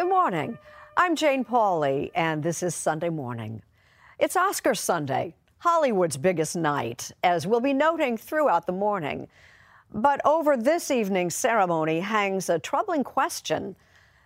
[0.00, 0.56] Good morning.
[0.96, 3.60] I'm Jane Pauley, and this is Sunday Morning.
[4.18, 9.28] It's Oscar Sunday, Hollywood's biggest night, as we'll be noting throughout the morning.
[9.92, 13.76] But over this evening's ceremony hangs a troubling question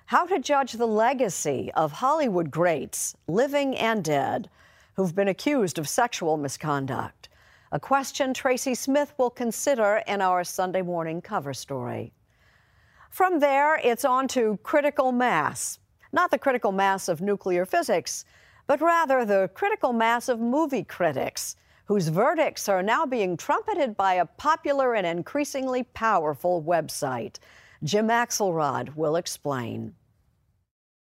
[0.07, 4.49] how to judge the legacy of Hollywood greats, living and dead,
[4.95, 7.29] who've been accused of sexual misconduct.
[7.73, 12.13] A question Tracy Smith will consider in our Sunday morning cover story.
[13.15, 15.79] From there, it's on to critical mass.
[16.13, 18.25] Not the critical mass of nuclear physics,
[18.67, 21.55] but rather the critical mass of movie critics,
[21.85, 27.37] whose verdicts are now being trumpeted by a popular and increasingly powerful website.
[27.85, 29.95] Jim Axelrod will explain.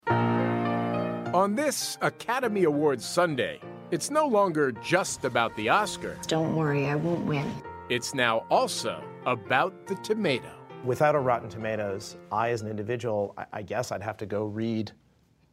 [0.06, 6.16] On this Academy Awards Sunday, it's no longer just about the Oscar.
[6.26, 7.52] Don't worry, I won't win.
[7.90, 10.57] It's now also about the tomato.
[10.84, 14.44] Without a Rotten Tomatoes, I, as an individual, I, I guess I'd have to go
[14.44, 14.92] read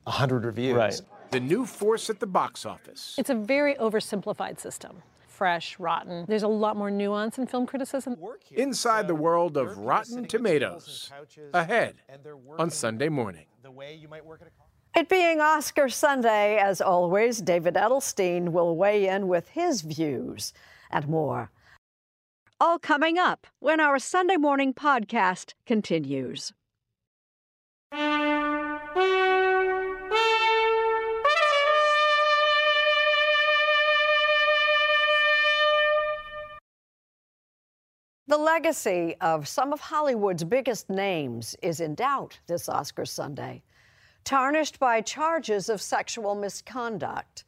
[0.03, 0.75] 100 reviews.
[0.75, 1.01] Right.
[1.31, 3.15] The new force at the box office.
[3.17, 5.01] It's a very oversimplified system.
[5.27, 6.25] Fresh, rotten.
[6.29, 8.15] There's a lot more nuance in film criticism.
[8.51, 11.11] Inside the world of Rotten Tomatoes.
[11.53, 11.95] Ahead
[12.57, 13.45] on Sunday morning.
[14.95, 20.53] It being Oscar Sunday, as always, David Edelstein will weigh in with his views
[20.89, 21.51] and more.
[22.57, 26.53] All coming up when our Sunday morning podcast continues.
[38.27, 43.63] The legacy of some of Hollywood's biggest names is in doubt this Oscar Sunday,
[44.23, 47.43] tarnished by charges of sexual misconduct.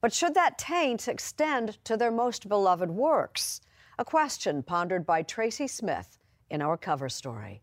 [0.00, 3.60] But should that taint extend to their most beloved works?
[3.96, 6.18] A question pondered by Tracy Smith
[6.50, 7.62] in our cover story.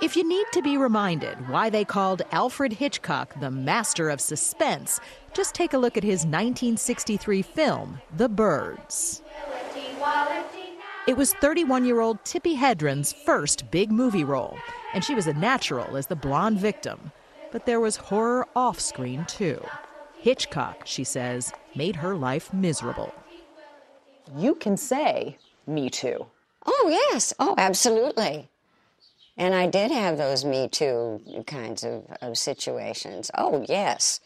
[0.00, 5.00] If you need to be reminded why they called Alfred Hitchcock the master of suspense,
[5.34, 9.22] just take a look at his 1963 film, The Birds.
[11.06, 14.56] It was 31 year old Tippi Hedren's first big movie role,
[14.94, 17.12] and she was a natural as the blonde victim.
[17.52, 19.62] But there was horror off screen, too.
[20.18, 23.12] Hitchcock, she says, made her life miserable.
[24.34, 25.36] You can say,
[25.66, 26.26] Me Too.
[26.64, 27.32] Oh, yes.
[27.38, 28.48] Oh, absolutely.
[29.36, 33.30] And I did have those Me Too kinds of, of situations.
[33.36, 34.20] Oh, yes.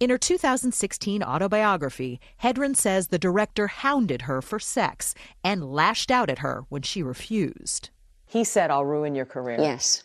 [0.00, 6.30] In her 2016 autobiography, Hedren says the director hounded her for sex and lashed out
[6.30, 7.90] at her when she refused.
[8.26, 9.58] He said, I'll ruin your career.
[9.60, 10.02] Yes.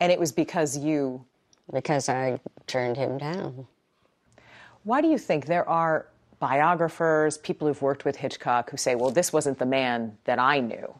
[0.00, 1.24] And it was because you.
[1.72, 3.66] Because I turned him down.
[4.84, 6.06] Why do you think there are
[6.42, 10.58] biographers, people who've worked with Hitchcock, who say, well, this wasn't the man that I
[10.58, 10.92] knew?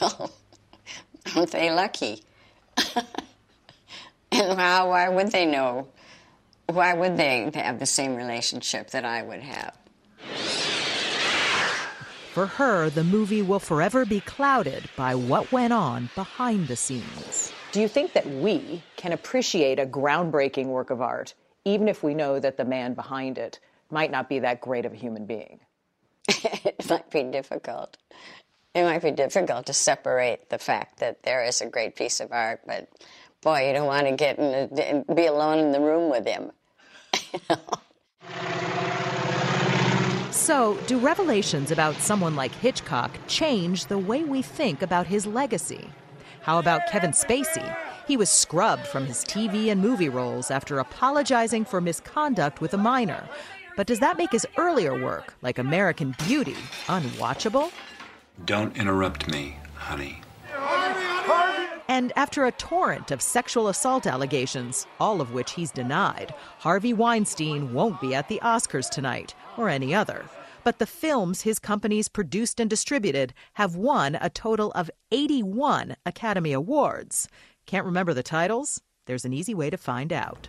[0.00, 0.32] Well,
[1.36, 2.24] aren't they lucky?
[4.32, 5.86] and how, why would they know?
[6.66, 9.76] Why would they have the same relationship that I would have?
[12.32, 17.52] For her, the movie will forever be clouded by what went on behind the scenes.
[17.72, 21.34] Do you think that we can appreciate a groundbreaking work of art,
[21.66, 23.60] even if we know that the man behind it
[23.90, 25.60] might not be that great of a human being?
[26.28, 27.96] it might be difficult.
[28.74, 32.30] It might be difficult to separate the fact that there is a great piece of
[32.32, 32.88] art, but
[33.40, 36.52] boy, you don't want to get in be alone in the room with him.
[40.30, 45.88] So, do revelations about someone like Hitchcock change the way we think about his legacy?
[46.40, 47.76] How about Kevin Spacey?
[48.06, 52.78] He was scrubbed from his TV and movie roles after apologizing for misconduct with a
[52.78, 53.28] minor.
[53.76, 56.56] But does that make his earlier work, like American Beauty,
[56.86, 57.72] unwatchable?
[58.44, 60.20] Don't interrupt me, honey.
[61.88, 67.74] And after a torrent of sexual assault allegations, all of which he's denied, Harvey Weinstein
[67.74, 70.24] won't be at the Oscars tonight, or any other.
[70.62, 76.52] But the films his companies produced and distributed have won a total of 81 Academy
[76.52, 77.28] Awards.
[77.66, 78.80] Can't remember the titles?
[79.06, 80.48] There's an easy way to find out.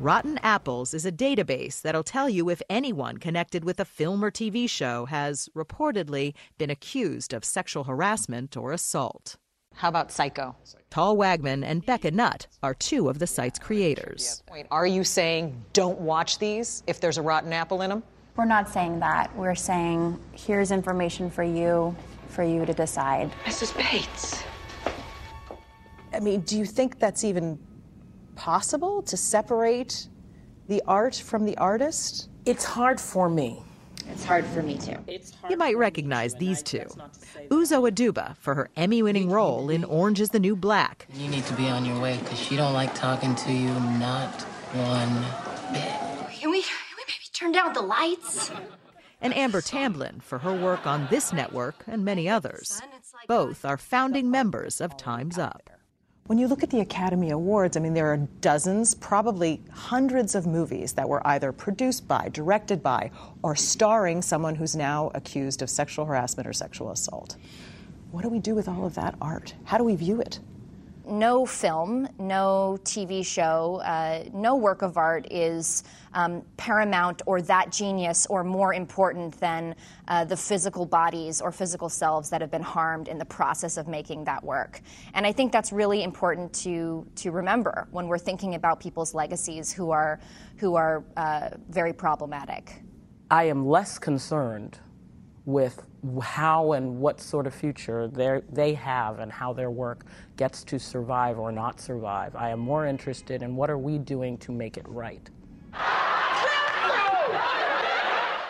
[0.00, 4.30] Rotten Apples is a database that'll tell you if anyone connected with a film or
[4.30, 9.36] TV show has reportedly been accused of sexual harassment or assault.
[9.74, 10.54] How about Psycho?
[10.90, 14.42] Tal Wagman and Becca Nutt are two of the site's creators.
[14.50, 18.02] Wait, are you saying don't watch these if there's a rotten apple in them?
[18.36, 19.34] We're not saying that.
[19.36, 21.94] We're saying here's information for you,
[22.28, 23.32] for you to decide.
[23.44, 23.76] Mrs.
[23.76, 24.42] Bates.
[26.12, 27.58] I mean, do you think that's even
[28.36, 30.08] possible to separate
[30.68, 32.28] the art from the artist?
[32.46, 33.62] It's hard for me.
[34.10, 34.96] It's hard for me too.
[35.48, 36.84] You might recognize these two.
[37.50, 41.06] Uzo Aduba for her Emmy-winning role in Orange is the New Black.
[41.14, 44.42] You need to be on your way because she don't like talking to you, not
[44.74, 45.24] one
[45.72, 45.90] bit.
[46.38, 48.50] Can we, can we maybe turn down the lights?
[49.22, 52.82] And Amber Tamblyn for her work on this network and many others.
[53.26, 55.70] Both are founding members of Time's Up.
[56.26, 60.46] When you look at the Academy Awards, I mean, there are dozens, probably hundreds of
[60.46, 63.10] movies that were either produced by, directed by,
[63.42, 67.36] or starring someone who's now accused of sexual harassment or sexual assault.
[68.10, 69.54] What do we do with all of that art?
[69.64, 70.40] How do we view it?
[71.06, 75.84] No film, no TV show, uh, no work of art is
[76.14, 79.74] um, paramount or that genius or more important than
[80.08, 83.88] uh, the physical bodies or physical selves that have been harmed in the process of
[83.88, 84.80] making that work.
[85.14, 89.72] And I think that's really important to to remember when we're thinking about people's legacies
[89.72, 90.20] who are
[90.56, 92.82] who are uh, very problematic.
[93.30, 94.78] I am less concerned
[95.46, 95.82] with
[96.22, 100.04] how and what sort of future they have and how their work
[100.36, 102.34] gets to survive or not survive.
[102.34, 105.28] I am more interested in what are we doing to make it right.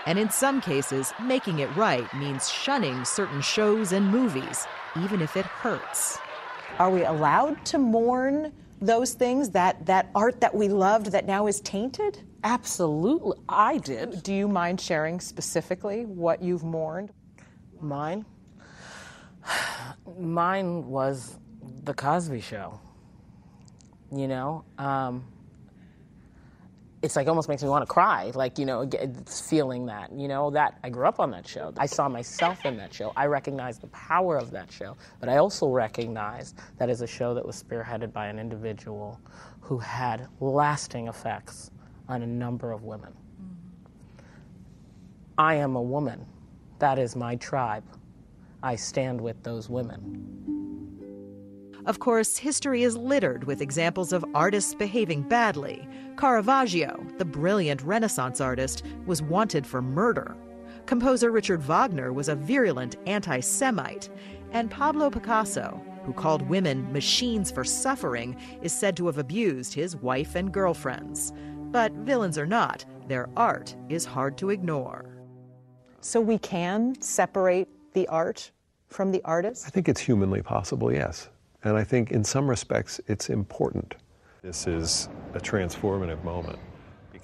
[0.06, 4.66] And in some cases, making it right means shunning certain shows and movies,
[5.02, 6.18] even if it hurts.
[6.78, 11.46] Are we allowed to mourn those things, that, that art that we loved that now
[11.46, 12.20] is tainted?
[12.44, 13.38] Absolutely.
[13.48, 14.22] I did.
[14.22, 17.10] Do you mind sharing specifically what you've mourned?
[17.80, 18.26] Mine?
[20.18, 21.38] Mine was
[21.84, 22.78] The Cosby Show.
[24.14, 24.64] You know?
[24.76, 25.24] Um,
[27.00, 28.30] it's like almost makes me want to cry.
[28.34, 31.72] Like, you know, it's feeling that, you know, that I grew up on that show.
[31.78, 33.12] I saw myself in that show.
[33.16, 34.98] I recognize the power of that show.
[35.18, 39.18] But I also recognize that is a show that was spearheaded by an individual
[39.60, 41.70] who had lasting effects
[42.08, 43.12] on a number of women.
[45.38, 46.24] I am a woman.
[46.78, 47.84] That is my tribe.
[48.62, 50.44] I stand with those women.
[51.86, 55.86] Of course, history is littered with examples of artists behaving badly.
[56.16, 60.34] Caravaggio, the brilliant Renaissance artist, was wanted for murder.
[60.86, 64.08] Composer Richard Wagner was a virulent anti Semite.
[64.52, 69.96] And Pablo Picasso, who called women machines for suffering, is said to have abused his
[69.96, 71.32] wife and girlfriends.
[71.74, 75.06] But villains or not, their art is hard to ignore.
[76.00, 78.52] So we can separate the art
[78.86, 79.66] from the artist?
[79.66, 81.30] I think it's humanly possible, yes.
[81.64, 83.96] And I think in some respects it's important.
[84.40, 86.60] This is a transformative moment.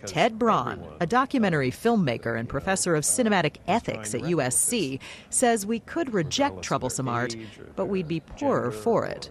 [0.05, 6.13] Ted Braun, a documentary filmmaker and professor of cinematic ethics at USC, says we could
[6.13, 7.37] reject troublesome art,
[7.77, 9.31] but we'd be poorer for it.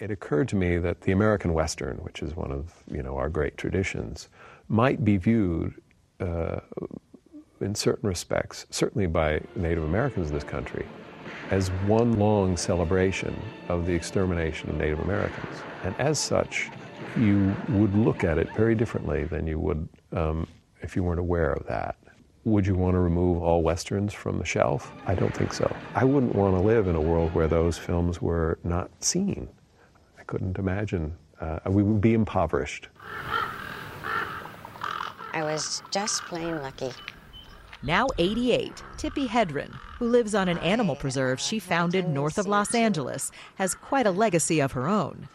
[0.00, 3.28] It occurred to me that the American Western, which is one of you know our
[3.28, 4.30] great traditions,
[4.68, 5.74] might be viewed
[6.20, 6.60] uh,
[7.60, 10.86] in certain respects, certainly by Native Americans in this country,
[11.50, 13.38] as one long celebration
[13.68, 15.54] of the extermination of Native Americans.
[15.84, 16.70] And as such,
[17.14, 20.46] you would look at it very differently than you would um,
[20.80, 21.96] if you weren't aware of that.
[22.44, 24.92] Would you want to remove all westerns from the shelf?
[25.06, 25.70] I don't think so.
[25.94, 29.46] I wouldn't want to live in a world where those films were not seen.
[30.30, 31.16] I couldn't imagine.
[31.40, 32.86] Uh, we would be impoverished.
[35.32, 36.92] I was just plain lucky.
[37.82, 42.76] Now 88, Tippi Hedren, who lives on an animal preserve she founded north of Los
[42.76, 45.28] Angeles, has quite a legacy of her own.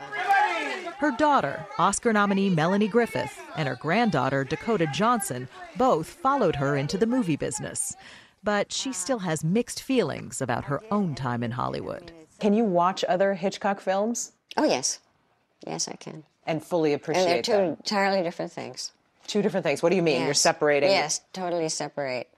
[1.00, 6.98] Her daughter, Oscar nominee Melanie Griffith, and her granddaughter, Dakota Johnson, both followed her into
[6.98, 7.94] the movie business.
[8.46, 12.14] But she still has mixed feelings about her own time in Hollywood.
[12.40, 14.32] Can you watch other Hitchcock films?
[14.58, 15.00] Oh, yes.
[15.66, 16.24] Yes, I can.
[16.46, 17.66] And fully appreciate And they're two them?
[17.80, 18.92] entirely different things.
[19.28, 19.82] Two different things.
[19.82, 20.24] What do you mean?
[20.24, 20.90] You're separating?
[20.90, 22.30] Yes, totally separate.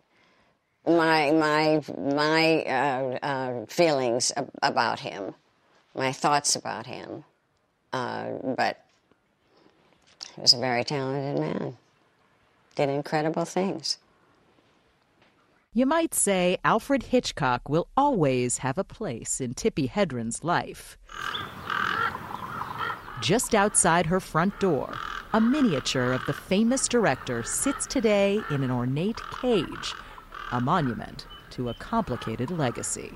[0.87, 5.35] My my my uh, uh, feelings ab- about him,
[5.93, 7.25] my thoughts about him,
[7.91, 8.85] uh, but
[10.35, 11.77] he was a very talented man.
[12.75, 13.97] Did incredible things.
[15.73, 20.97] You might say Alfred Hitchcock will always have a place in Tippi Hedren's life.
[23.21, 24.93] Just outside her front door,
[25.33, 29.95] a miniature of the famous director sits today in an ornate cage,
[30.51, 33.11] a monument to a complicated legacy.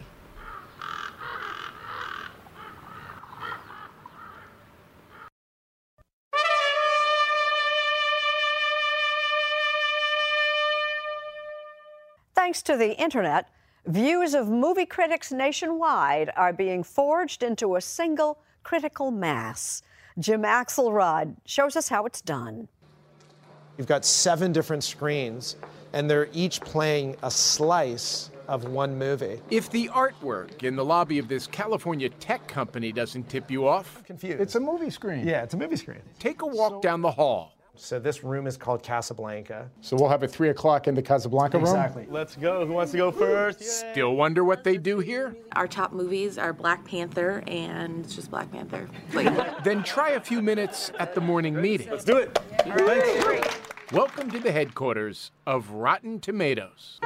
[12.33, 13.49] Thanks to the internet,
[13.85, 19.83] views of movie critics nationwide are being forged into a single critical mass.
[20.19, 22.67] Jim Axelrod shows us how it's done.
[23.77, 25.55] You've got seven different screens,
[25.93, 29.41] and they're each playing a slice of one movie.
[29.49, 33.95] If the artwork in the lobby of this California tech company doesn't tip you off,
[33.97, 34.41] I'm confused.
[34.41, 35.25] It's a movie screen.
[35.25, 36.01] Yeah, it's a movie screen.
[36.19, 37.53] Take a walk down the hall.
[37.75, 39.69] So this room is called Casablanca.
[39.79, 41.67] So we'll have a three o'clock in the Casablanca room.
[41.67, 42.05] Exactly.
[42.09, 42.65] Let's go.
[42.65, 43.63] Who wants to go first?
[43.63, 45.35] Still wonder what they do here?
[45.53, 48.87] Our top movies are Black Panther and it's just Black Panther.
[49.63, 51.89] Then try a few minutes at the morning meeting.
[51.89, 52.37] Let's do it.
[53.91, 56.99] Welcome to the headquarters of Rotten Tomatoes.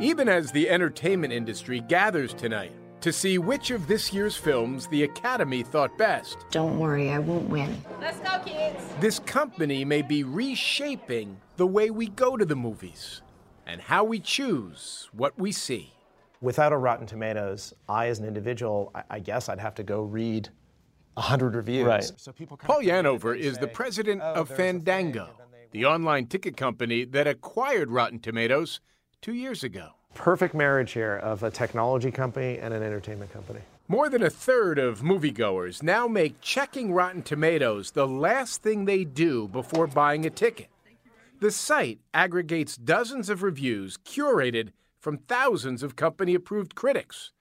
[0.00, 2.72] Even as the entertainment industry gathers tonight
[3.02, 7.48] to see which of this year's films the Academy thought best, Don't worry, I won't
[7.48, 7.82] win.
[8.00, 8.82] Let's go, kids.
[9.00, 13.20] this company may be reshaping the way we go to the movies
[13.66, 15.92] and how we choose what we see.
[16.40, 20.02] Without a Rotten Tomatoes, I, as an individual, I, I guess I'd have to go
[20.02, 20.48] read
[21.16, 21.86] a hundred reviews.
[21.86, 22.12] Right.
[22.16, 25.28] So people Paul Yanover is the president oh, of Fandango,
[25.72, 28.80] the online ticket company that acquired Rotten Tomatoes
[29.20, 29.90] two years ago.
[30.14, 33.60] Perfect marriage here of a technology company and an entertainment company.
[33.88, 39.04] More than a third of moviegoers now make checking Rotten Tomatoes the last thing they
[39.04, 40.68] do before buying a ticket.
[41.40, 47.32] The site aggregates dozens of reviews curated from thousands of company approved critics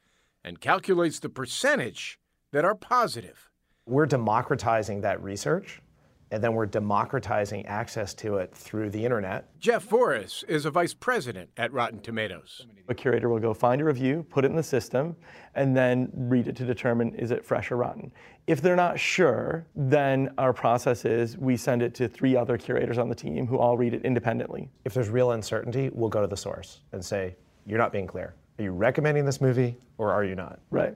[0.43, 2.19] and calculates the percentage
[2.51, 3.49] that are positive.
[3.85, 5.81] We're democratizing that research,
[6.31, 9.47] and then we're democratizing access to it through the internet.
[9.59, 12.65] Jeff Voris is a vice president at Rotten Tomatoes.
[12.87, 15.15] A curator will go find a review, put it in the system,
[15.55, 18.11] and then read it to determine is it fresh or rotten.
[18.47, 22.97] If they're not sure, then our process is we send it to three other curators
[22.97, 24.69] on the team who all read it independently.
[24.85, 27.35] If there's real uncertainty, we'll go to the source and say,
[27.65, 28.33] You're not being clear.
[28.57, 30.59] Are you recommending this movie or are you not?
[30.69, 30.95] Right.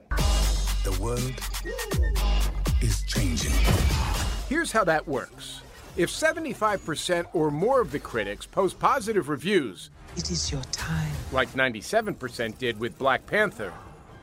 [0.84, 1.32] The world
[2.80, 3.52] is changing.
[4.48, 5.60] Here's how that works.
[5.96, 11.12] If 75% or more of the critics post positive reviews, It is your time.
[11.32, 13.72] like 97% did with Black Panther,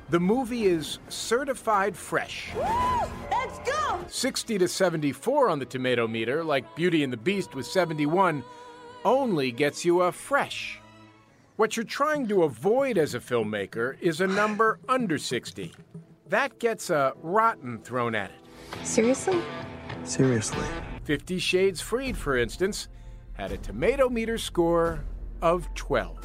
[0.10, 2.51] the movie is certified fresh.
[2.56, 4.00] Let's go.
[4.08, 8.44] 60 to 74 on the tomato meter, like Beauty and the Beast with 71,
[9.03, 10.80] only gets you a fresh.
[11.56, 15.72] What you're trying to avoid as a filmmaker is a number under 60.
[16.30, 18.86] That gets a rotten thrown at it.
[18.86, 19.39] Seriously?
[20.04, 20.66] Seriously.
[21.04, 22.88] Fifty Shades Freed, for instance,
[23.34, 25.04] had a tomato meter score
[25.42, 26.18] of 12.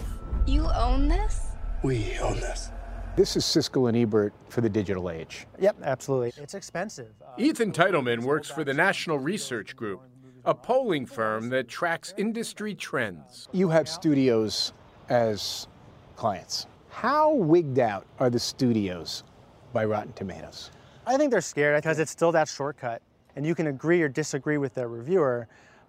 [0.47, 1.49] You own this?
[1.83, 2.71] We own this.
[3.17, 5.47] This is Siskel and Ebert for the digital age.
[5.59, 6.33] Yep, absolutely.
[6.41, 7.13] It's expensive.
[7.21, 10.03] Uh, Ethan Teitelman works for the National Research Group,
[10.45, 13.49] a polling firm that tracks industry trends.
[13.53, 14.73] You have studios
[15.09, 15.67] as
[16.15, 16.67] clients.
[16.91, 19.25] How wigged out are the studios
[19.73, 20.71] by Rotten Tomatoes?
[21.07, 23.03] I think they're scared because it's still that shortcut,
[23.39, 25.47] and you can agree or disagree with the reviewer,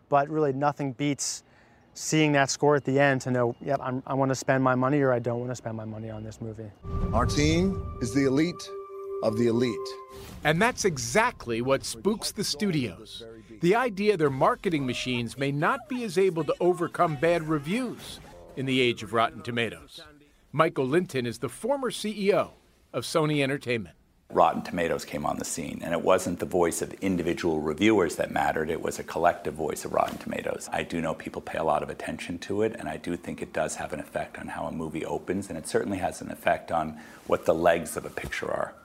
[0.07, 1.43] but really nothing beats
[1.95, 4.75] seeing that score at the end to know, yep, I'm, I want to spend my
[4.75, 6.69] money or I don't want to spend my money on this movie.
[7.11, 8.69] Our team is the elite
[9.23, 9.75] of the elite.
[10.43, 13.23] And that's exactly what spooks the studios.
[13.61, 18.19] The idea their marketing machines may not be as able to overcome bad reviews
[18.57, 20.01] in the age of Rotten Tomatoes.
[20.51, 22.51] Michael Lynton is the former CEO
[22.93, 23.95] of Sony Entertainment.
[24.31, 28.29] Rotten Tomatoes came on the scene, and it wasn't the voice of individual reviewers that
[28.29, 30.69] mattered, it was a collective voice of Rotten Tomatoes.
[30.71, 33.41] I do know people pay a lot of attention to it, and I do think
[33.41, 36.29] it does have an effect on how a movie opens, and it certainly has an
[36.29, 38.75] effect on what the legs of a picture are.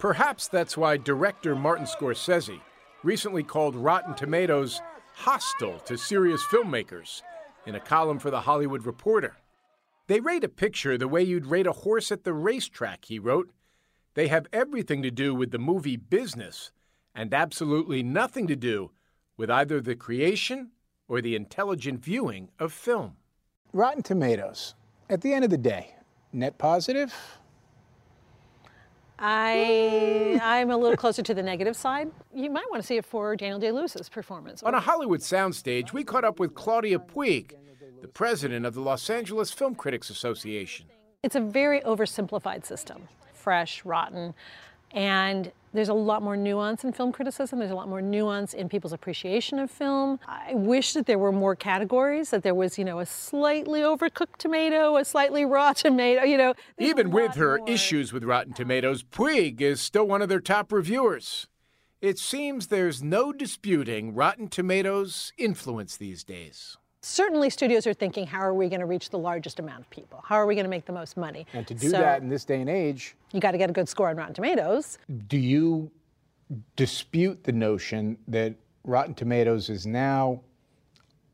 [0.00, 2.60] Perhaps that's why director Martin Scorsese
[3.04, 4.80] recently called Rotten Tomatoes
[5.14, 7.22] hostile to serious filmmakers
[7.64, 9.36] in a column for The Hollywood Reporter.
[10.08, 13.50] They rate a picture the way you'd rate a horse at the racetrack, he wrote.
[14.14, 16.70] They have everything to do with the movie business
[17.14, 18.92] and absolutely nothing to do
[19.36, 20.70] with either the creation
[21.08, 23.16] or the intelligent viewing of film.
[23.72, 24.74] Rotten Tomatoes,
[25.10, 25.96] at the end of the day,
[26.32, 27.12] net positive?
[29.18, 32.10] I I'm a little closer to the negative side.
[32.32, 34.62] You might want to see it for Daniel Day Lewis's performance.
[34.62, 37.52] On a Hollywood soundstage, we caught up with Claudia Puig,
[38.00, 40.86] the president of the Los Angeles Film Critics Association.
[41.22, 43.08] It's a very oversimplified system
[43.44, 44.34] fresh, rotten.
[44.90, 47.58] And there's a lot more nuance in film criticism.
[47.58, 50.20] There's a lot more nuance in people's appreciation of film.
[50.26, 54.36] I wish that there were more categories, that there was, you know, a slightly overcooked
[54.38, 56.54] tomato, a slightly raw tomato, you know.
[56.78, 57.68] Even with her more.
[57.68, 61.48] issues with Rotten Tomatoes, Puig is still one of their top reviewers.
[62.00, 68.40] It seems there's no disputing Rotten Tomatoes' influence these days certainly studios are thinking, how
[68.40, 70.22] are we going to reach the largest amount of people?
[70.24, 71.46] How are we going to make the most money?
[71.52, 73.72] And to do so, that in this day and age, you got to get a
[73.72, 74.98] good score on Rotten Tomatoes.
[75.28, 75.90] Do you
[76.76, 80.40] dispute the notion that Rotten Tomatoes is now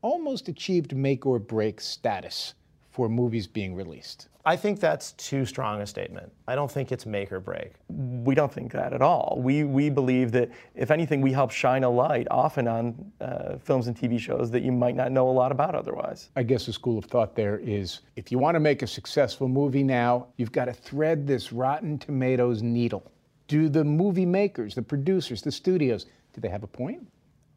[0.03, 2.55] almost achieved make or break status
[2.90, 4.29] for movies being released?
[4.44, 6.33] I think that's too strong a statement.
[6.48, 7.74] I don't think it's make or break.
[7.88, 9.38] We don't think that at all.
[9.38, 13.87] We, we believe that, if anything, we help shine a light often on uh, films
[13.87, 16.31] and TV shows that you might not know a lot about otherwise.
[16.37, 19.46] I guess the school of thought there is if you want to make a successful
[19.46, 23.12] movie now, you've got to thread this Rotten Tomatoes needle.
[23.46, 27.07] Do the movie makers, the producers, the studios, do they have a point?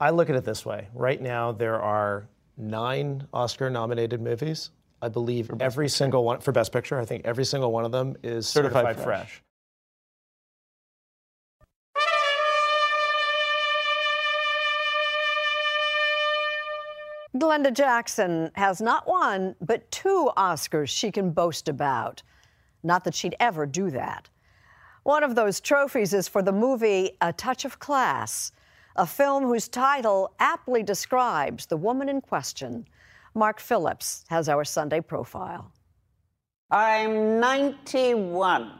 [0.02, 0.90] I look at it this way.
[0.94, 4.72] Right now, there are nine Oscar nominated movies
[5.04, 6.98] I believe every single one for Best Picture.
[6.98, 9.06] I think every single one of them is certified, certified fresh.
[9.06, 9.44] fresh.
[17.36, 22.24] Glenda Jackson has not one, but two Oscars she can boast about.
[22.82, 24.30] Not that she'd ever do that.
[25.04, 28.54] One of those trophies is for the movie A Touch of Class,
[28.96, 32.86] a film whose title aptly describes the woman in question.
[33.36, 35.72] Mark Phillips has our Sunday profile.
[36.70, 38.72] I'm 91.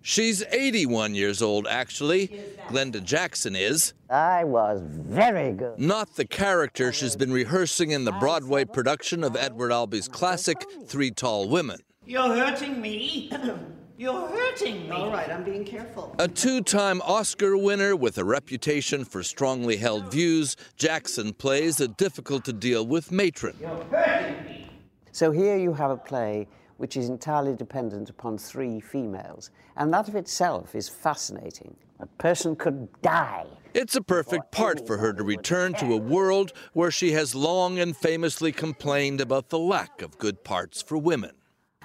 [0.00, 2.28] She's 81 years old, actually.
[2.68, 3.94] Glenda Jackson is.
[4.10, 5.78] I was very good.
[5.78, 11.10] Not the character she's been rehearsing in the Broadway production of Edward Albee's classic, Three
[11.10, 11.80] Tall Women.
[12.04, 13.32] You're hurting me.
[13.96, 14.90] You're hurting me.
[14.90, 16.16] All right, I'm being careful.
[16.18, 21.86] A two time Oscar winner with a reputation for strongly held views, Jackson plays a
[21.86, 23.56] difficult to deal with matron.
[23.60, 24.70] You're hurting me.
[25.12, 30.08] So here you have a play which is entirely dependent upon three females, and that
[30.08, 31.76] of itself is fascinating.
[32.00, 33.46] A person could die.
[33.74, 37.78] It's a perfect part for her to return to a world where she has long
[37.78, 41.30] and famously complained about the lack of good parts for women.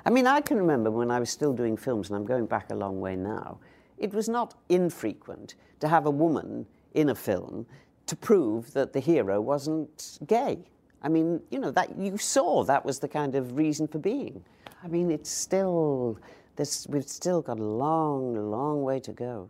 [0.06, 2.70] I mean, I can remember when I was still doing films, and I'm going back
[2.72, 3.60] a long way now,
[3.98, 7.66] it was not infrequent to have a woman in a film
[8.06, 10.60] to prove that the hero wasn't gay.
[11.02, 14.44] I mean, you know, that you saw that was the kind of reason for being.
[14.84, 16.18] I mean, it's still,
[16.56, 19.50] this, we've still got a long, long way to go.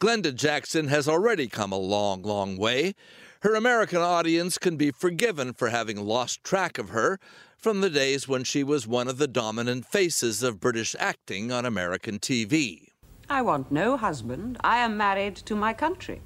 [0.00, 2.94] Glenda Jackson has already come a long, long way.
[3.42, 7.18] Her American audience can be forgiven for having lost track of her
[7.62, 11.64] from the days when she was one of the dominant faces of British acting on
[11.64, 12.88] American TV.
[13.30, 14.58] I want no husband.
[14.64, 16.22] I am married to my country.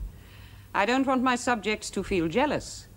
[0.74, 2.88] I don't want my subjects to feel jealous.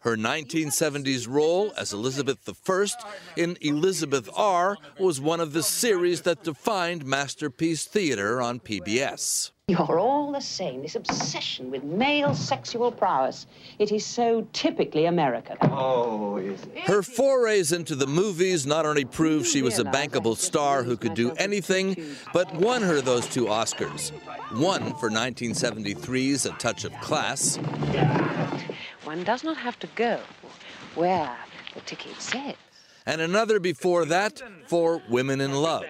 [0.00, 2.86] Her 1970s role as Elizabeth I
[3.34, 9.52] in Elizabeth R was one of the series that defined Masterpiece Theater on PBS.
[9.68, 13.48] You're all the same, this obsession with male sexual prowess.
[13.80, 15.56] It is so typically American.
[15.60, 16.82] Oh, is it?
[16.82, 21.14] Her forays into the movies not only proved she was a bankable star who could
[21.14, 21.96] do anything,
[22.32, 24.10] but won her those two Oscars.
[24.56, 27.56] One for 1973's A Touch of Class.
[29.02, 30.20] One does not have to go
[30.94, 31.36] where
[31.74, 32.54] the ticket says.
[33.04, 35.86] And another before that for Women in Love.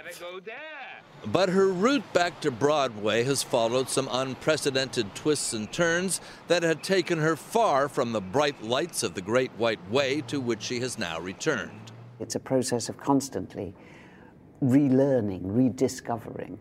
[1.24, 6.82] But her route back to Broadway has followed some unprecedented twists and turns that had
[6.82, 10.80] taken her far from the bright lights of the Great White Way to which she
[10.80, 11.92] has now returned.
[12.20, 13.74] It's a process of constantly
[14.62, 16.58] relearning, rediscovering.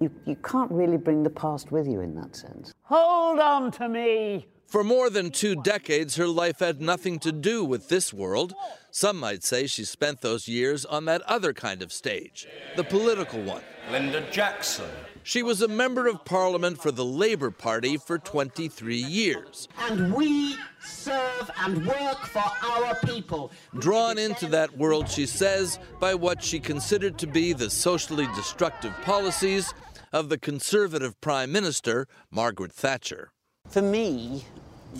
[0.00, 2.72] You, you can't really bring the past with you in that sense.
[2.82, 4.46] Hold on to me.
[4.68, 8.54] For more than two decades, her life had nothing to do with this world.
[8.90, 13.40] Some might say she spent those years on that other kind of stage, the political
[13.40, 13.62] one.
[13.90, 14.90] Linda Jackson.
[15.22, 19.68] She was a member of parliament for the Labour Party for 23 years.
[19.88, 23.50] And we serve and work for our people.
[23.78, 28.92] Drawn into that world, she says, by what she considered to be the socially destructive
[29.00, 29.72] policies
[30.12, 33.32] of the Conservative Prime Minister, Margaret Thatcher.
[33.70, 34.44] For me,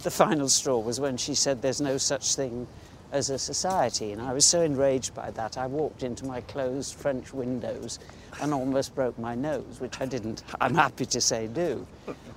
[0.02, 2.66] the final straw was when she said there's no such thing
[3.10, 5.56] as a society, and I was so enraged by that.
[5.56, 7.98] I walked into my closed French windows
[8.42, 11.86] and almost broke my nose, which I didn't, I'm happy to say, do.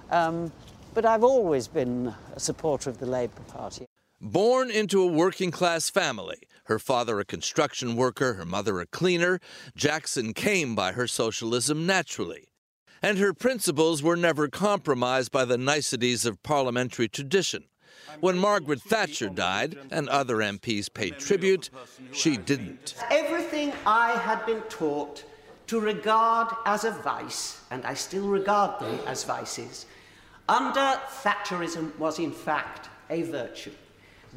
[0.10, 0.54] Um,
[0.94, 3.86] but I've always been a supporter of the Labour Party.
[4.22, 9.40] Born into a working class family, her father a construction worker, her mother a cleaner,
[9.76, 12.51] Jackson came by her socialism naturally
[13.02, 17.66] and her principles were never compromised by the niceties of parliamentary tradition.
[18.20, 21.70] When Margaret Thatcher died and other MPs paid tribute,
[22.12, 22.96] she didn't.
[23.10, 25.24] Everything I had been taught
[25.68, 29.86] to regard as a vice, and I still regard them as vices,
[30.50, 33.72] under Thatcherism was in fact a virtue.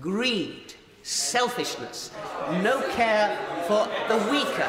[0.01, 0.75] Greed,
[1.05, 2.11] selfishness,
[2.63, 3.39] no care
[3.69, 4.69] for the weaker,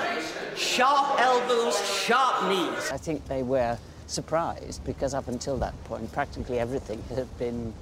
[0.55, 2.91] sharp elbows, sharp knees.
[2.91, 7.73] I think they were surprised because up until that point, practically everything had been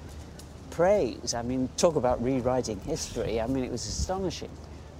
[0.70, 1.34] praise.
[1.34, 3.40] I mean, talk about rewriting history.
[3.40, 4.50] I mean, it was astonishing.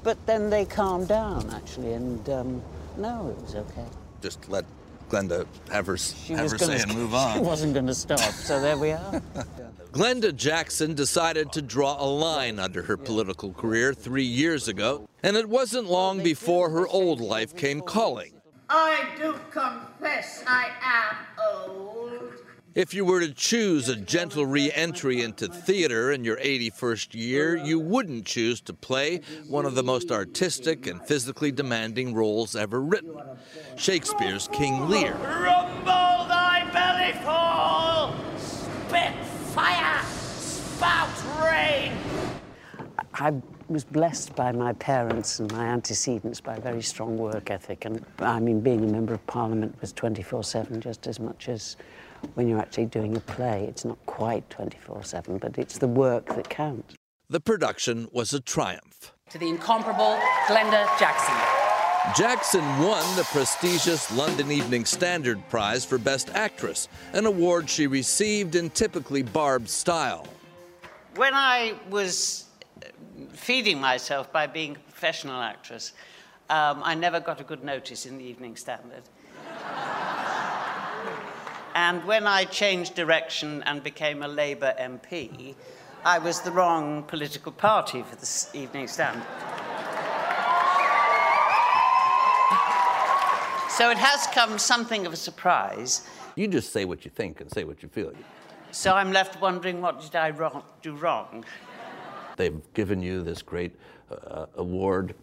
[0.02, 2.62] But then they calmed down, actually, and um,
[2.98, 3.86] no, it was okay.
[4.20, 4.64] Just let
[5.08, 7.36] Glenda have her, She have her say and move on.
[7.36, 9.22] She wasn't going to stop, so there we are.
[9.94, 15.36] Glenda Jackson decided to draw a line under her political career three years ago, and
[15.36, 18.32] it wasn't long before her old life came calling.
[18.68, 21.16] I do confess I am
[21.70, 22.32] old.
[22.74, 27.56] If you were to choose a gentle re entry into theater in your 81st year,
[27.56, 32.80] you wouldn't choose to play one of the most artistic and physically demanding roles ever
[32.82, 33.16] written
[33.76, 35.12] Shakespeare's King Lear.
[35.12, 37.93] Rumble thy belly full!
[43.20, 43.32] I
[43.68, 47.84] was blessed by my parents and my antecedents by a very strong work ethic.
[47.84, 51.76] And I mean, being a member of parliament was 24 7 just as much as
[52.34, 53.66] when you're actually doing a play.
[53.68, 56.96] It's not quite 24 7, but it's the work that counts.
[57.28, 59.12] The production was a triumph.
[59.30, 61.34] To the incomparable Glenda Jackson.
[62.16, 68.56] Jackson won the prestigious London Evening Standard Prize for Best Actress, an award she received
[68.56, 70.26] in typically Barb style.
[71.14, 72.43] When I was
[73.32, 75.92] feeding myself by being a professional actress,
[76.50, 79.02] um, I never got a good notice in the Evening Standard.
[81.74, 85.54] and when I changed direction and became a Labour MP,
[86.04, 89.24] I was the wrong political party for the Evening Standard.
[93.74, 96.06] So it has come something of a surprise.
[96.36, 98.12] You just say what you think and say what you feel.
[98.70, 101.44] So I'm left wondering what did I wrong, do wrong?
[102.36, 103.74] They've given you this great
[104.10, 105.14] uh, award.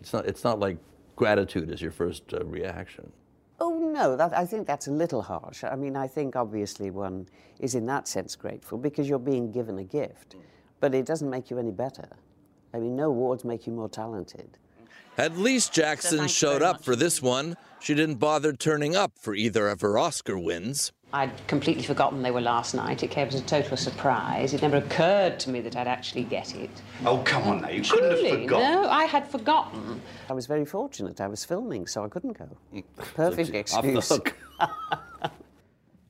[0.00, 0.78] It's not, it's not like
[1.16, 3.12] gratitude is your first uh, reaction.
[3.58, 5.64] Oh, no, that, I think that's a little harsh.
[5.64, 7.26] I mean, I think obviously one
[7.58, 10.36] is in that sense grateful because you're being given a gift,
[10.78, 12.08] but it doesn't make you any better.
[12.74, 14.58] I mean, no awards make you more talented.
[15.18, 17.56] At least Jackson showed up for this one.
[17.80, 20.92] She didn't bother turning up for either of her Oscar wins.
[21.12, 23.02] I'd completely forgotten they were last night.
[23.02, 24.52] It came as a total surprise.
[24.52, 26.70] It never occurred to me that I'd actually get it.
[27.04, 27.68] Oh, come on now.
[27.68, 28.82] You couldn't have forgotten.
[28.82, 30.00] No, I had forgotten.
[30.28, 31.20] I was very fortunate.
[31.20, 32.48] I was filming, so I couldn't go.
[33.14, 34.12] Perfect excuse.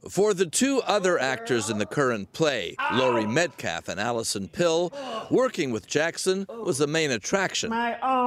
[0.09, 4.93] For the two other actors in the current play, Laurie Metcalf and Alison Pill,
[5.31, 7.71] working with Jackson was the main attraction.
[7.71, 8.26] My arm,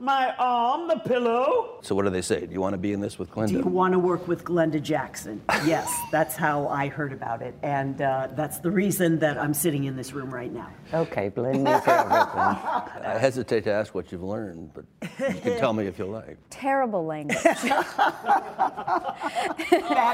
[0.00, 1.78] my arm, the pillow.
[1.82, 2.46] So what do they say?
[2.46, 3.48] Do you want to be in this with Glenda?
[3.48, 5.40] Do you want to work with Glenda Jackson?
[5.64, 9.84] Yes, that's how I heard about it, and uh, that's the reason that I'm sitting
[9.84, 10.70] in this room right now.
[10.94, 13.04] Okay, blame me for everything.
[13.04, 14.84] I hesitate to ask what you've learned, but
[15.18, 16.38] you can tell me if you like.
[16.50, 17.42] Terrible language.
[17.42, 17.84] Bad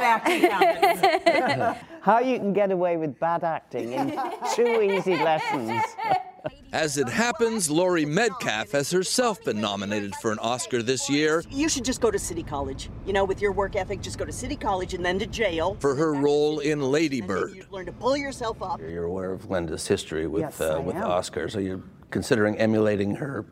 [0.03, 1.79] acting happens.
[2.01, 4.19] How you can get away with bad acting in
[4.55, 5.81] two easy lessons.
[6.75, 11.69] As it happens, Laurie Metcalf has herself been nominated for an Oscar this year You
[11.69, 12.91] should just go to City College.
[13.07, 15.77] You know, with your work ethic, just go to City College and then to jail.
[15.79, 17.55] for her role in Lady Bird.
[17.55, 18.81] You learn to pull yourself up.
[18.81, 21.05] You're aware of Glenda's history with Yes, uh, I with am.
[21.05, 21.55] Oscars.
[21.55, 23.47] Are you considering emulating her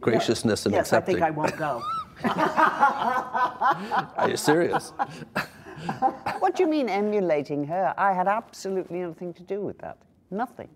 [0.00, 1.80] graciousness and yes, I think I won't go.
[2.24, 4.92] Are you serious?
[6.40, 7.94] What do you mean emulating her?
[7.96, 9.96] I had absolutely nothing to do with that.
[10.32, 10.68] Nothing.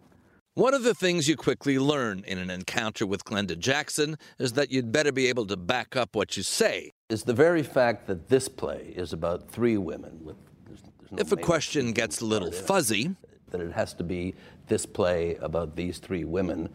[0.55, 4.71] One of the things you quickly learn in an encounter with Glenda Jackson is that
[4.71, 6.93] you'd better be able to back up what you say.
[7.09, 10.37] Is the very fact that this play is about three women with
[10.67, 13.17] there's, there's no If a question gets a little part in it, fuzzy,
[13.49, 14.35] that it has to be
[14.69, 16.69] this play about these three women.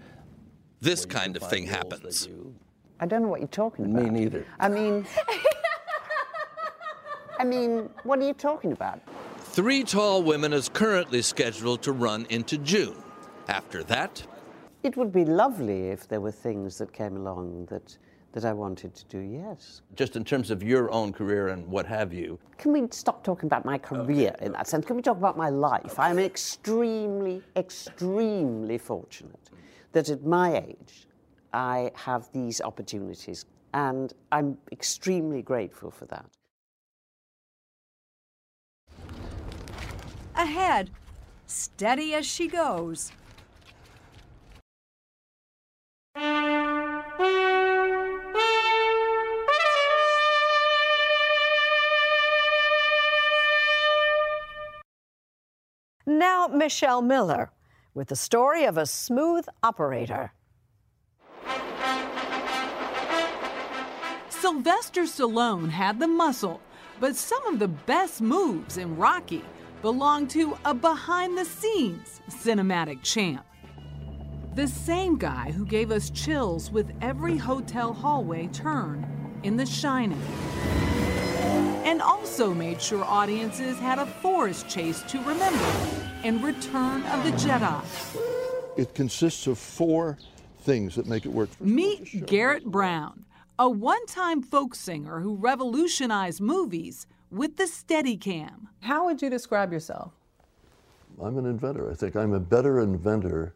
[0.81, 2.27] this kind of thing happens.
[2.99, 4.05] I don't know what you're talking about.
[4.05, 4.43] Me neither.
[4.59, 5.05] I mean,
[7.39, 9.01] I mean, what are you talking about?
[9.37, 13.03] Three Tall Women is currently scheduled to run into June.
[13.47, 14.23] After that,
[14.83, 17.97] It would be lovely if there were things that came along that,
[18.31, 19.81] that I wanted to do, yes.
[19.95, 22.39] Just in terms of your own career and what have you.
[22.57, 24.85] Can we stop talking about my career in that sense?
[24.85, 25.97] Can we talk about my life?
[25.97, 29.49] I'm extremely, extremely fortunate
[29.93, 31.07] that at my age
[31.53, 36.25] I have these opportunities, and I'm extremely grateful for that.
[40.35, 40.91] Ahead,
[41.47, 43.11] steady as she goes.
[56.05, 57.51] Now, Michelle Miller
[57.93, 60.31] with the story of a smooth operator.
[64.29, 66.61] Sylvester Stallone had the muscle,
[66.99, 69.43] but some of the best moves in Rocky
[69.81, 73.46] belong to a behind the scenes cinematic champ.
[74.57, 79.05] The same guy who gave us chills with every hotel hallway turn
[79.43, 80.19] in The Shining.
[81.85, 85.71] And also made sure audiences had a forest chase to remember
[86.23, 87.83] in Return of the Jedi.
[88.75, 90.17] It consists of four
[90.61, 91.49] things that make it work.
[91.61, 93.25] Meet Garrett Brown,
[93.59, 98.69] a one time folk singer who revolutionized movies with the Steadicam.
[98.79, 100.13] How would you describe yourself?
[101.21, 101.91] I'm an inventor.
[101.91, 103.53] I think I'm a better inventor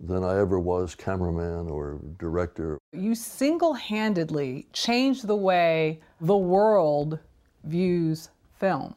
[0.00, 2.78] than I ever was cameraman or director.
[2.92, 7.18] You single handedly changed the way the world
[7.62, 8.94] views film.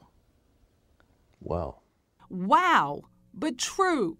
[1.41, 1.77] Wow.
[2.29, 4.17] Wow, but true.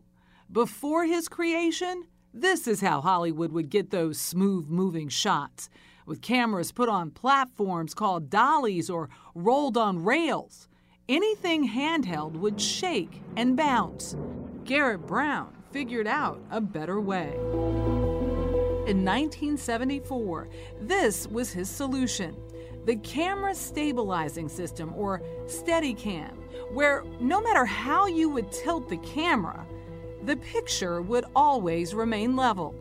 [0.51, 5.69] Before his creation, this is how Hollywood would get those smooth moving shots,
[6.05, 10.69] with cameras put on platforms called dollies or rolled on rails.
[11.09, 14.15] Anything handheld would shake and bounce.
[14.63, 17.33] Garrett Brown figured out a better way.
[18.87, 20.47] In 1974,
[20.81, 22.35] this was his solution
[22.85, 26.31] the camera stabilizing system, or Steadicam,
[26.71, 29.67] where no matter how you would tilt the camera,
[30.23, 32.73] the picture would always remain level.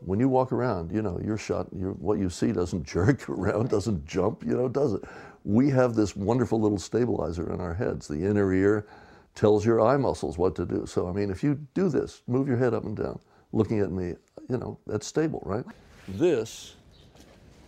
[0.00, 3.70] When you walk around, you know, your shot, your, what you see doesn't jerk around,
[3.70, 5.04] doesn't jump, you know, does it?
[5.44, 8.06] We have this wonderful little stabilizer in our heads.
[8.06, 8.86] The inner ear
[9.34, 10.84] tells your eye muscles what to do.
[10.86, 13.20] So, I mean, if you do this, move your head up and down,
[13.52, 14.14] looking at me,
[14.48, 15.64] you know, that's stable, right?
[16.08, 16.74] This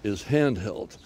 [0.02, 0.98] is handheld.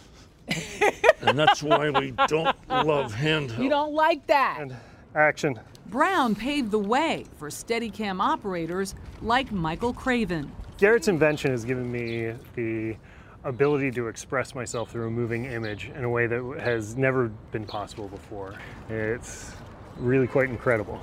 [1.21, 3.63] and that's why we don't love handheld.
[3.63, 4.59] You don't like that.
[4.61, 4.77] And
[5.15, 5.59] action.
[5.87, 10.51] Brown paved the way for Steadicam operators like Michael Craven.
[10.79, 12.97] Garrett's invention has given me the
[13.45, 17.65] ability to express myself through a moving image in a way that has never been
[17.65, 18.57] possible before.
[18.89, 19.53] It's
[19.99, 21.01] really quite incredible.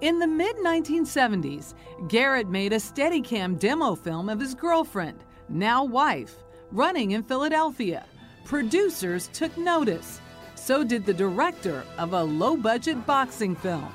[0.00, 1.74] In the mid 1970s,
[2.08, 6.34] Garrett made a Steadicam demo film of his girlfriend, now wife,
[6.72, 8.04] running in Philadelphia.
[8.44, 10.20] Producers took notice.
[10.56, 13.92] So did the director of a low budget boxing film.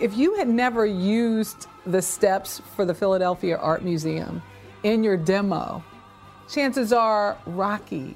[0.00, 4.42] If you had never used the steps for the Philadelphia Art Museum
[4.82, 5.82] in your demo,
[6.50, 8.14] chances are Rocky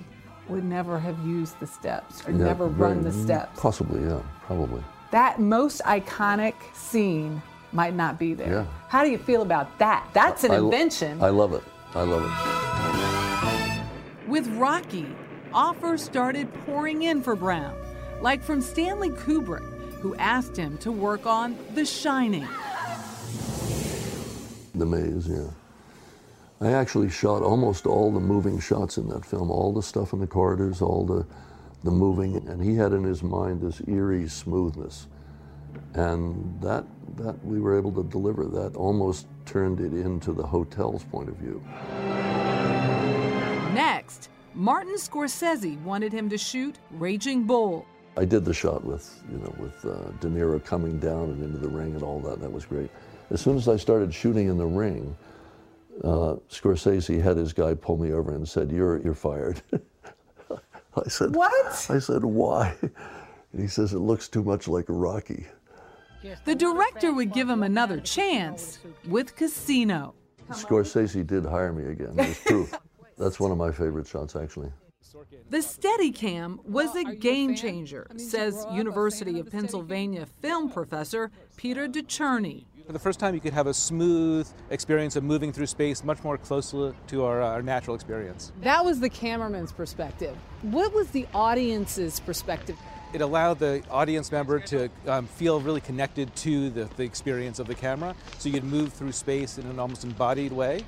[0.48, 3.60] would never have used the steps or Yeah, never run the very- steps.
[3.60, 4.20] Possibly, yeah.
[4.46, 4.82] Probably.
[5.10, 8.50] That most iconic scene might not be there.
[8.50, 8.66] Yeah.
[8.88, 10.08] How do you feel about that?
[10.12, 11.22] That's an I invention.
[11.22, 11.62] I love it.
[11.94, 12.30] I love it.
[14.28, 15.06] With Rocky,
[15.52, 17.76] offers started pouring in for Brown,
[18.20, 19.62] like from Stanley Kubrick,
[20.00, 22.46] who asked him to work on The Shining.
[24.74, 25.50] The maze, yeah.
[26.60, 30.20] I actually shot almost all the moving shots in that film, all the stuff in
[30.20, 31.26] the corridors, all the,
[31.84, 35.08] the moving, and he had in his mind this eerie smoothness.
[35.94, 36.84] And that,
[37.16, 38.44] that we were able to deliver.
[38.44, 41.62] That almost turned it into the hotel's point of view.
[43.74, 47.86] Next, Martin Scorsese wanted him to shoot Raging Bull.
[48.16, 51.58] I did the shot with, you know, with uh, De Niro coming down and into
[51.58, 52.40] the ring and all that.
[52.40, 52.90] That was great.
[53.30, 55.14] As soon as I started shooting in the ring,
[56.02, 59.60] uh, Scorsese had his guy pull me over and said, "You're you're fired."
[61.04, 65.46] I said, "What?" I said, "Why?" And he says, "It looks too much like Rocky."
[66.44, 70.14] The director would give him another chance with Casino.
[70.50, 72.16] Scorsese did hire me again.
[73.18, 74.70] That's one of my favorite shots, actually.
[75.48, 82.64] The Steadicam was a game changer, says University of Pennsylvania film professor Peter DeCherney.
[82.86, 86.22] For the first time, you could have a smooth experience of moving through space, much
[86.22, 88.52] more closely to our, uh, our natural experience.
[88.60, 90.36] That was the cameraman's perspective.
[90.62, 92.76] What was the audience's perspective?
[93.12, 97.66] It allowed the audience member to um, feel really connected to the, the experience of
[97.66, 100.84] the camera, so you could move through space in an almost embodied way.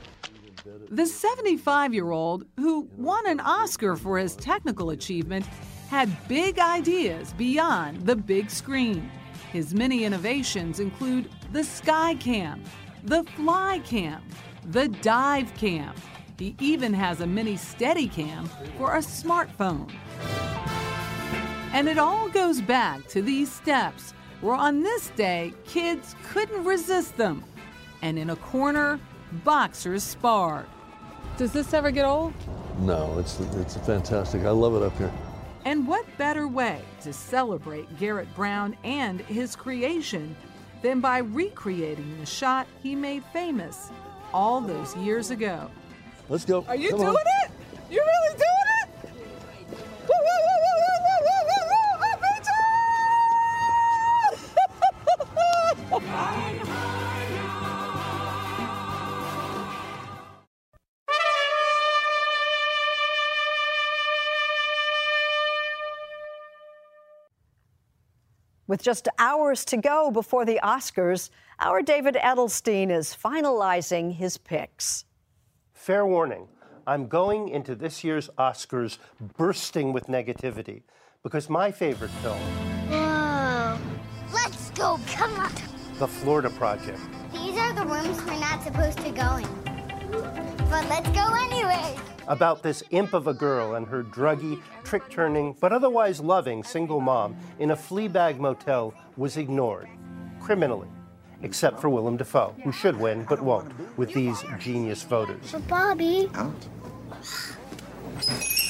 [0.91, 5.47] The 75 year old, who won an Oscar for his technical achievement,
[5.89, 9.11] had big ideas beyond the big screen.
[9.53, 12.63] His many innovations include the Sky Cam,
[13.05, 14.23] the Fly Cam,
[14.65, 15.95] the Dive Cam.
[16.39, 19.91] He even has a mini Steadicam for a smartphone.
[21.73, 27.17] And it all goes back to these steps, where on this day, kids couldn't resist
[27.17, 27.45] them.
[28.03, 29.01] And in a corner,
[29.45, 30.67] boxers sparred.
[31.37, 32.33] Does this ever get old?
[32.81, 34.43] No, it's it's fantastic.
[34.43, 35.13] I love it up here.
[35.65, 40.37] And what better way to celebrate Garrett Brown and his creation
[40.83, 43.91] than by recreating the shot he made famous
[44.33, 45.71] all those years ago?
[46.29, 46.65] Let's go.
[46.69, 47.45] Are you Come doing on.
[47.45, 47.48] it?
[68.69, 75.07] With just hours to go before the Oscars, our David Edelstein is finalizing his picks.
[75.73, 76.49] Fair warning
[76.87, 78.99] I'm going into this year's Oscars
[79.39, 80.83] bursting with negativity
[81.23, 82.39] because my favorite film,
[82.91, 83.79] Whoa.
[84.35, 85.01] Let's go.
[85.07, 85.53] Come on.
[85.99, 87.01] The Florida Project,
[87.33, 89.68] These are the rooms we're not supposed to go in.
[90.71, 91.97] But let's go anyway.
[92.27, 97.01] about this imp of a girl and her druggy, trick turning, but otherwise loving single
[97.01, 99.89] mom in a Fleabag motel, was ignored
[100.41, 100.89] criminally.
[101.43, 105.53] Except for Willem Dafoe, who should win but won't with these genius voters.
[105.53, 106.29] But Bobby.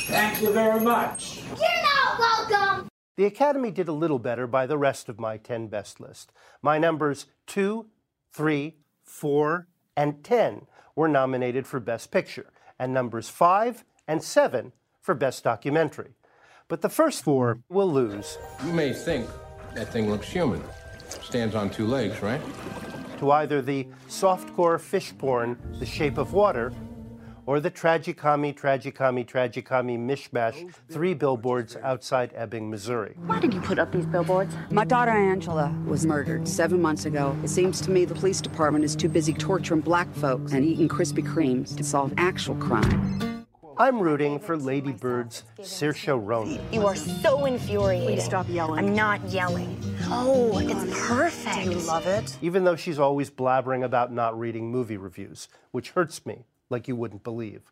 [0.07, 1.43] Thank you very much.
[1.49, 2.89] You're not welcome.
[3.17, 6.31] The Academy did a little better by the rest of my 10 best list.
[6.63, 7.87] My numbers 2,
[8.33, 10.67] 3, 4, and 10
[10.99, 16.15] were nominated for Best Picture, and numbers 5 and 7 for Best Documentary.
[16.67, 19.31] But the first four will lose You may think
[19.75, 20.63] that thing looks human.
[21.23, 22.41] Stands on two legs, right?
[23.19, 26.73] to either the softcore fish porn, The Shape of Water,
[27.49, 33.15] or the tragicami, tragicami, tragicami mishmash, three billboards outside Ebbing, Missouri.
[33.25, 34.55] Why did you put up these billboards?
[34.71, 37.35] My daughter Angela was murdered seven months ago.
[37.43, 40.91] It seems to me the police department is too busy torturing black folks and eating
[40.91, 43.47] Krispy Kremes to solve actual crime.
[43.79, 46.61] I'm rooting for Lady Bird's Saoirse Ronan.
[46.71, 48.09] You are so infuriating.
[48.09, 48.79] Please stop yelling.
[48.79, 49.81] I'm not yelling.
[50.09, 51.65] Oh, it's perfect.
[51.65, 52.37] Do you love it?
[52.43, 56.97] even though she's always blabbering about not reading movie reviews, which hurts me like you
[56.97, 57.63] wouldn't believe.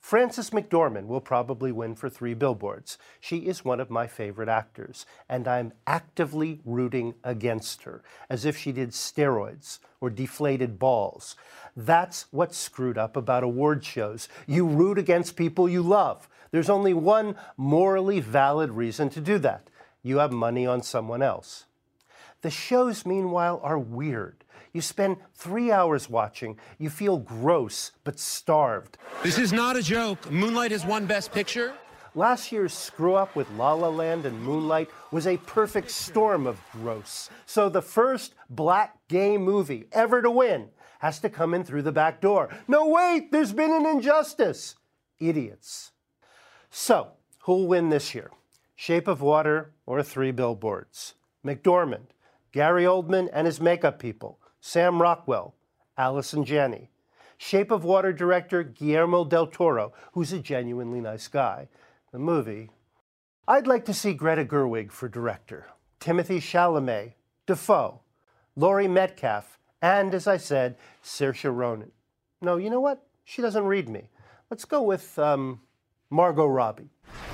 [0.00, 2.98] Frances McDormand will probably win for three billboards.
[3.20, 8.56] She is one of my favorite actors, and I'm actively rooting against her, as if
[8.56, 11.34] she did steroids or deflated balls.
[11.76, 14.28] That's what's screwed up about award shows.
[14.46, 16.28] You root against people you love.
[16.52, 19.68] There's only one morally valid reason to do that
[20.02, 21.66] you have money on someone else.
[22.42, 24.44] The shows, meanwhile, are weird.
[24.72, 28.98] You spend three hours watching, you feel gross but starved.
[29.22, 30.30] This is not a joke.
[30.30, 31.74] Moonlight has won Best Picture.
[32.14, 36.60] Last year's screw up with La La Land and Moonlight was a perfect storm of
[36.72, 37.30] gross.
[37.46, 41.92] So the first black gay movie ever to win has to come in through the
[41.92, 42.48] back door.
[42.66, 44.74] No, wait, there's been an injustice.
[45.20, 45.92] Idiots.
[46.70, 48.30] So, who'll win this year?
[48.74, 51.14] Shape of Water or Three Billboards?
[51.44, 52.08] McDormand,
[52.52, 55.54] Gary Oldman and his makeup people, Sam Rockwell,
[55.96, 56.90] Allison Janney.
[57.36, 61.68] Shape of Water director Guillermo del Toro, who's a genuinely nice guy.
[62.12, 62.70] The movie.
[63.46, 65.66] I'd like to see Greta Gerwig for director,
[66.00, 67.14] Timothée Chalamet,
[67.46, 68.00] Dafoe,
[68.56, 71.92] Laurie Metcalf, and, as I said, Saoirse Ronan.
[72.42, 73.06] No, you know what?
[73.24, 74.10] She doesn't read me.
[74.50, 75.60] Let's go with um,
[76.10, 76.90] Margot Robbie.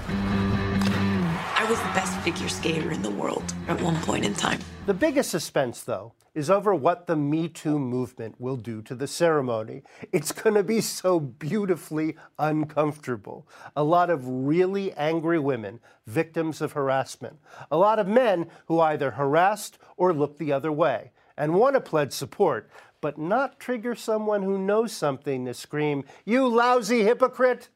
[0.09, 4.61] I was the best figure skater in the world at one point in time.
[4.85, 9.07] The biggest suspense, though, is over what the Me Too movement will do to the
[9.07, 9.83] ceremony.
[10.13, 13.47] It's going to be so beautifully uncomfortable.
[13.77, 17.39] A lot of really angry women, victims of harassment.
[17.71, 21.81] A lot of men who either harassed or looked the other way and want to
[21.81, 22.69] pledge support,
[23.01, 27.69] but not trigger someone who knows something to scream, You lousy hypocrite!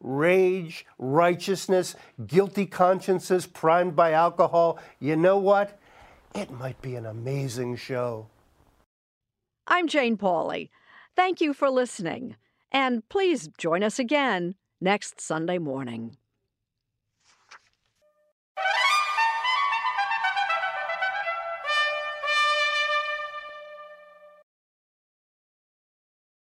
[0.00, 1.94] Rage, righteousness,
[2.26, 4.78] guilty consciences primed by alcohol.
[4.98, 5.78] You know what?
[6.34, 8.28] It might be an amazing show.
[9.66, 10.70] I'm Jane Pauley.
[11.16, 12.36] Thank you for listening.
[12.70, 16.16] And please join us again next Sunday morning.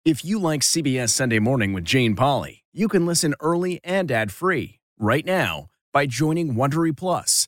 [0.06, 4.80] If you like CBS Sunday Morning with Jane Pauley, you can listen early and ad-free
[4.98, 7.48] right now by joining Wondery Plus